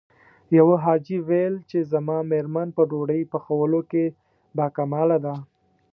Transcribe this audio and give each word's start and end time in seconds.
يوه 0.57 0.75
حاجي 0.83 1.17
ويل 1.27 1.55
چې 1.69 1.77
زما 1.91 2.17
مېرمن 2.31 2.67
په 2.77 2.81
ډوډۍ 2.89 3.21
پخولو 3.31 3.81
کې 3.91 4.05
باکماله 4.57 5.17
ده. 5.25 5.35